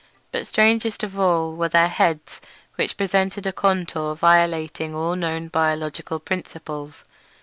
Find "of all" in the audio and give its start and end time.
1.03-1.53